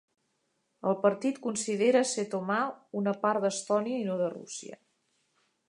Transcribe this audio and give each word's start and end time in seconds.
El 0.91 0.95
partit 1.03 1.37
considera 1.43 2.01
Setomaa 2.13 2.65
una 3.03 3.15
part 3.27 3.45
d'Estònia 3.47 4.01
i 4.05 4.09
no 4.09 4.17
de 4.23 4.31
Rússia. 4.35 4.83